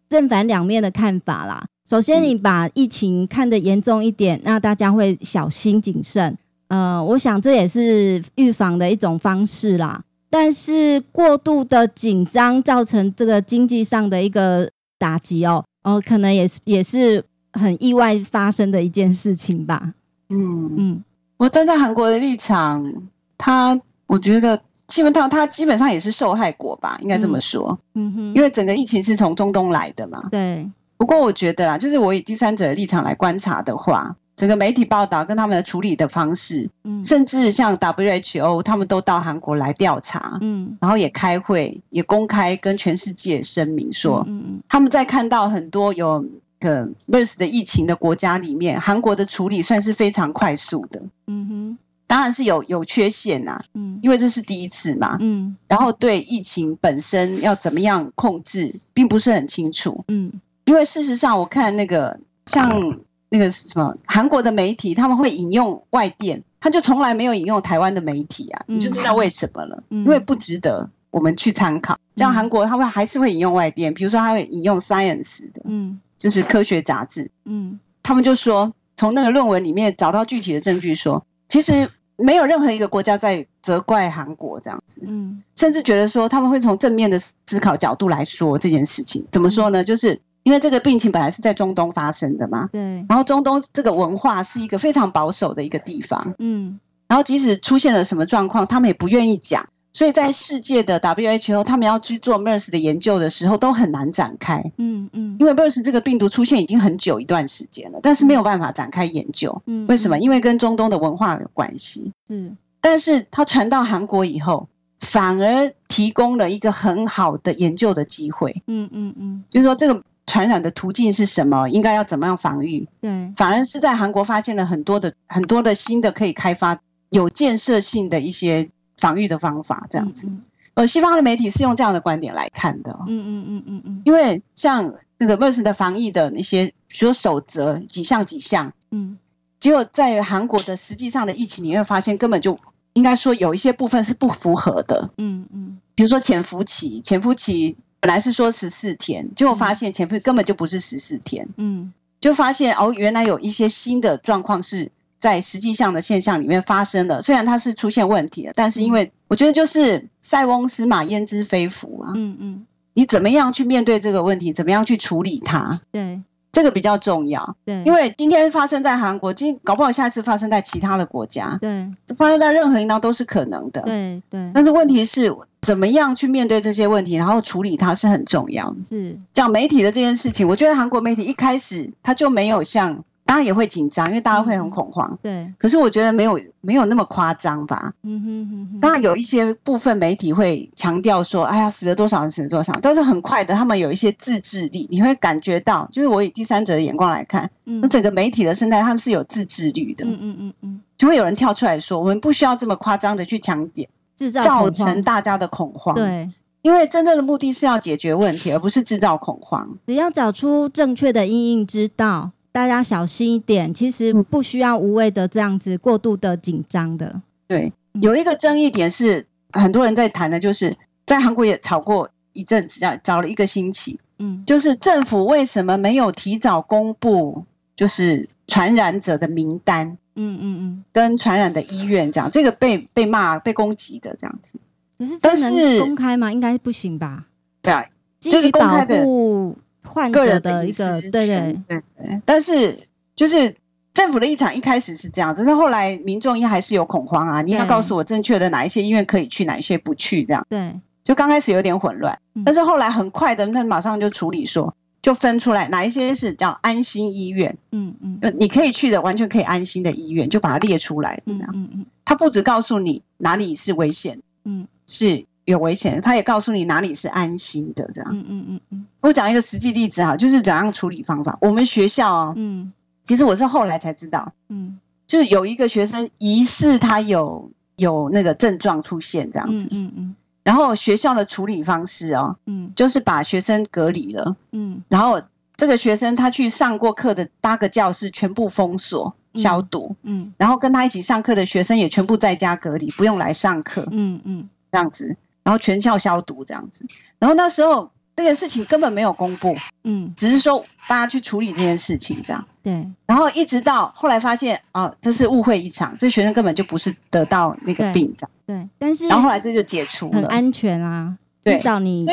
[0.09, 1.62] 正反两面的看法啦。
[1.87, 6.35] 首先，你把疫情看得严重一点，那大家会小心谨慎。
[6.69, 10.03] 呃，我想这也是预防的一种方式啦。
[10.31, 19.93] 但是过度的紧张造成这个经济上的一个打击哦，哦，可能也是也是很意外发生的一件事情吧。
[20.29, 21.05] 嗯嗯，
[21.37, 22.93] 我站在韩国的立场，
[23.39, 27.79] 他我觉得基本上他基本上也是受害国吧，应该这么说。
[27.95, 30.29] 嗯，嗯哼，因为整个疫情是从中东来的嘛。
[30.31, 30.71] 对。
[30.97, 46.25] 不过我觉得啦，就是我以第三者的立场来观察的话，整个媒体报道跟他们的处理的方式，嗯，甚至像 WHO 他们都到韩国来调查，嗯，然后也开会，也公开跟全世界声明说，嗯嗯，他们在看到很多有。
[46.61, 51.03] 个 MERS 的疫情的国家里面，韩国的处理算是非常快速的。
[51.27, 53.64] 嗯哼，当然是有有缺陷呐、啊。
[53.75, 55.17] 嗯，因为这是第一次嘛。
[55.21, 60.05] 嗯，然后对疫情本身要怎么样控制，并不是很清楚。
[60.09, 60.33] 嗯，
[60.64, 62.99] 因为事实上，我看那个像
[63.31, 69.83] 那个什么韩国的媒体，他们会引用外电，他就从来没有引用台湾的媒体啊，你就知道为什么了。
[69.90, 71.99] 嗯，因为不值得我们去参考。
[72.17, 75.62] 像韩国，他会还是会引用外电，比如说他会引用 Science 的。
[75.64, 76.01] 嗯。
[76.18, 89.27] 就是科学杂志，嗯，他们就说从那个论文里面找到具体的证据说，说其实没有任何一个国家在责怪韩国这样子，嗯，甚至觉得说他们会从正面的思考角度来说这件事情。
[89.33, 89.83] 怎么说呢？
[89.83, 99.68] 就是因为这个病情本来是在中东发生的嘛，对，然后中东这个文化是一个非常保守的一个地方，嗯，然后即使出现了什么状况，他们也不愿意讲。
[99.94, 104.61] 所以在世界的 WHO，他们要去做 MERS 的研究的时候，都很难展开。
[104.76, 109.62] 嗯嗯，因为 MERS 这个病毒出现已经很久一段时间了，但是没有办法展开研究。
[109.66, 110.18] 嗯，为什么？
[110.18, 112.12] 因为跟中东的文化有关系。
[112.28, 114.68] 嗯，但是它传到韩国以后，
[114.99, 118.62] 反而提供了一个很好的研究的机会。
[118.66, 122.88] 嗯嗯嗯，就是说这个传染的途径是什么，应该要怎么样防御？
[123.01, 126.80] 对，反而是在韩国发现了很多的很多的新的可以开发
[127.11, 128.68] 有建设性的一些。
[128.97, 130.28] 防御的方法这样子，
[130.74, 139.18] 呃，西方的媒体是用这样的观点来看的，嗯嗯嗯嗯嗯，因为像那个 MERS 的防疫的那些，比如说守则几项几项，嗯，
[139.61, 142.59] 结果在韩国的实际上的疫情，你会发现根本就
[142.92, 154.90] 应该说有一些部分是不符合的，嗯嗯，比如说潜伏期，潜伏期本来是说十四天，结果发现潜伏根本就不是十四天，嗯，就发现哦，原来有一些新的状况是。
[155.25, 157.22] 在实际上的现象里面发生的。
[157.22, 162.12] 虽然它是出现问题了，但是因为我觉得就是塞翁失马焉知非福啊。
[162.14, 164.53] 嗯嗯，你怎么样去面对这个问题？
[164.53, 165.81] 怎么样去处理它？
[165.91, 166.20] 对。
[166.53, 174.53] 这个比较重要，对，因为今天发生在韩国，今搞不好下次发生在其他的国家，对，发生在任何一方都是可能的，对对。
[174.55, 178.77] 但是问题是，怎么样去面对这些问题，然后处理它是很重要的。
[178.89, 183.03] 是讲媒体的这件事情，我觉得韩国媒体一开始他就没有像。
[183.27, 185.18] 当然也会紧张，因为大家会很恐慌。
[185.22, 187.93] 对，可是我觉得没有没有那么夸张吧。
[188.03, 188.81] 嗯哼哼哼。
[188.81, 200.05] 当然有一些部分媒体会强调说：“哎呀，死了多少人，死了多少。”但是很快的，他们有一些自制力，你会感觉到，就是我以第三者的眼光来看，那整个媒体的生态，他们是有自制力的。
[200.05, 200.81] 嗯嗯嗯嗯。
[200.97, 209.79] 就会有人跳出来说：“我们不需要这么夸张的去强点，制造造成大家的恐慌。”对，因为真正的目的是要解决问题，而不是制造恐慌。
[209.87, 212.31] 只要找出正确的因应之道。
[212.55, 217.20] 大家小心一点，其实不需要无谓的这样子过度的紧张的。
[217.48, 220.72] 对，有一个争议点是很多人在谈的，就是
[221.05, 223.98] 在韩国也吵过一阵子，这吵了一个星期。
[224.20, 227.44] 嗯，就是政府为什么没有提早公布，
[227.74, 229.98] 就是传染者的名单？
[230.14, 234.52] 嗯嗯嗯，跟传染的医院这样，这个被被骂、被攻击的这样子。
[234.96, 236.30] 可是但是公开吗？
[236.30, 237.24] 应该不行吧？
[237.61, 237.84] 对啊，
[238.20, 239.59] 就是保护。
[239.95, 242.20] 患者的一个对对。
[242.26, 242.76] 但是
[243.16, 243.55] 就是
[243.95, 247.42] 政府的立场一开始是这样子，但是后来民众也还是有恐慌啊！
[247.42, 250.45] 你要告诉我正确的哪一些医院可以去，哪一些不去，这样。
[250.51, 265.24] 对，就刚开始有点混乱，但是后来很快的，那马上就处理说，就分出来哪一些是叫安心医院，嗯嗯，你可以去的，完全可以安心的医院，就把它列出来，这样，嗯嗯，他不只告诉你哪里是危险，嗯，是。
[265.45, 268.11] 有危险，他也告诉你哪里是安心的，这样。
[268.12, 268.86] 嗯嗯嗯嗯。
[269.01, 271.36] 我讲一个实际例子哈，就是怎样处理方法。
[271.40, 272.72] 我们学校啊，嗯，
[273.05, 280.16] 其实我是后来才知道，嗯，就是有一个学生疑似他有有那个症状出现这样子，嗯嗯。
[280.42, 285.22] 然后学校的处理方式哦，嗯，就是把学生隔离了，嗯，然后
[285.57, 295.16] 这个学生他去上过课的八个教室全部封锁消毒，嗯，然后跟他一起上课的学生也全部在家隔离，不用来上课，嗯嗯，这样子。
[295.45, 296.84] 然后全校消毒这样子，
[297.20, 302.88] 然后那时候这件事情根本没有公布，嗯，只是说大家去处理这件事情这样，对。
[303.07, 308.68] 然后一直到后来发现啊，这是误会一场，这学生根本就不是得到那个病这样，对。
[308.78, 312.07] 但是然后后来这就解除了，很安全啊，至少你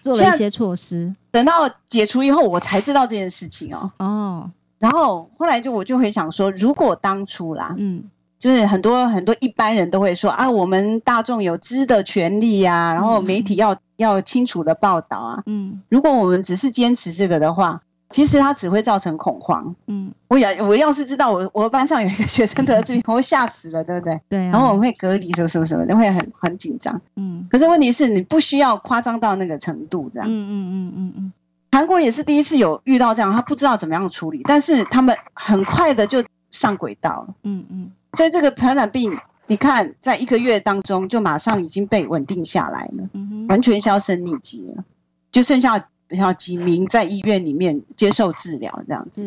[0.00, 1.14] 做了一些措施。
[1.30, 3.92] 等到解除以后，我才知道这件事情哦。
[3.98, 4.50] 哦。
[4.78, 8.04] 然后后来就我就会想说，如果当初啦，嗯。
[8.40, 15.42] 就是很多很多一般人都会说啊，我们大众有知的权利啊，然后媒体要要清楚的报道啊。
[15.46, 19.76] 嗯，如果我们只是坚持这个的话，其实它只会造成恐慌。
[19.86, 24.18] 嗯，我要我要是知道我我班上有一个学生得了这病，我会吓死了，对不对？
[24.28, 24.38] 对。
[24.46, 27.00] 然后我们会隔离什么什么什么，就会很很紧张。
[27.16, 27.46] 嗯。
[27.50, 30.28] 可是问题是你不需要夸张到那个程度，这样。
[30.28, 31.32] 嗯嗯嗯嗯嗯。
[31.72, 37.34] 韩国也是第一次有遇到这样，他不知道怎么样处理，但是他们很快的就上轨道了。
[37.44, 37.90] 嗯嗯。
[38.12, 43.08] 所以这个传染病，你看，在一个月当中就马上已经被稳定下来了，
[43.48, 44.84] 完全销声匿迹了，
[45.30, 49.24] 就剩下像几名在医院里面接受治疗这样子，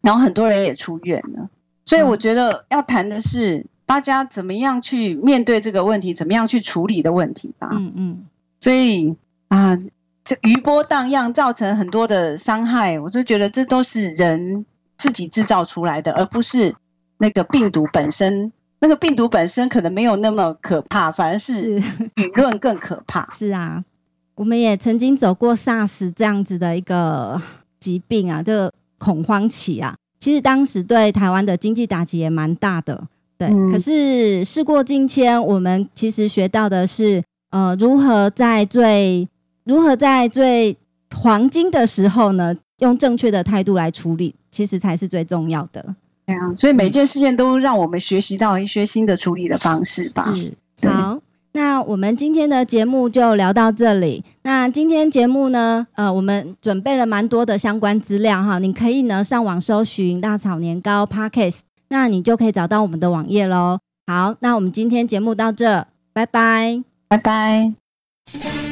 [0.00, 1.48] 然后很多人也出院了。
[1.84, 7.68] 所以我觉得要谈的是大家怎么样去面对这个问题，怎么样去处理的问题吧。
[7.72, 8.26] 嗯嗯。
[8.60, 9.16] 所以
[9.48, 9.78] 啊，
[10.24, 14.66] 这余波荡漾造成很多的伤害，我就觉得这都是人
[14.96, 16.74] 自己制造出来的，而不是。
[17.18, 23.28] 那个病毒本身，那个病毒本身可能没有那么可怕，反而是舆论更可怕。
[23.36, 23.84] 是啊，
[24.36, 27.40] 我们也曾经走过 SARS 这样子的一个
[27.80, 33.06] 疾病啊，这个恐慌期啊，其实当时对台湾的经济打击也蛮大的。
[33.36, 39.28] 对，嗯、可是事过境迁，我们其实学到的是，呃，如何在最
[39.64, 40.76] 如何在最
[41.14, 45.94] 黄金的时候呢，用正确的态度来处理，其实才是最重要的。
[46.28, 50.30] 对啊，所以每件事件都让我们学习到一些新的处理的方式吧。
[50.34, 50.52] 嗯，
[50.92, 51.18] 好，
[51.52, 54.22] 那我们今天的节目就聊到这里。
[54.42, 63.78] 那今天节目呢，呃，我们准备了蛮多的相关资料哈，你可以呢上网搜寻大草年糕 Podcast，那你就可以找到我们的网页喽。
[64.06, 68.67] 好，那我们今天节目到这，拜拜，拜拜。